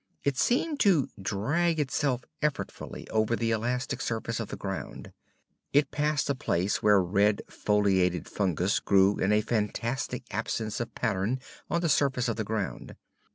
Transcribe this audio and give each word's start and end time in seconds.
It 0.23 0.35
seemed 0.35 0.79
to 0.79 1.09
drag 1.21 1.79
itself 1.79 2.23
effortfully 2.41 3.07
over 3.11 3.35
the 3.35 3.51
elastic 3.51 4.01
surface 4.01 4.39
of 4.39 4.47
the 4.47 4.55
ground. 4.57 5.13
It 5.73 5.91
passed 5.91 6.27
a 6.27 6.33
place 6.33 6.81
where 6.81 6.99
red, 7.03 7.43
foleated 7.47 8.27
fungus 8.27 8.79
grew 8.79 9.19
in 9.19 9.31
a 9.31 9.41
fantastic 9.41 10.23
absence 10.33 10.79
of 10.79 10.95
pattern 10.95 11.39
on 11.69 11.81
the 11.81 11.87
surface 11.87 12.27
of 12.27 12.37
the 12.37 12.43
ground. 12.43 12.95